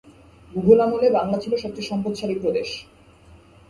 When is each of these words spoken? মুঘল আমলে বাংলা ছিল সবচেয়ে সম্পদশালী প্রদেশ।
মুঘল 0.51 0.79
আমলে 0.85 1.07
বাংলা 1.17 1.37
ছিল 1.43 1.53
সবচেয়ে 1.55 1.89
সম্পদশালী 1.91 2.35
প্রদেশ। 2.43 2.69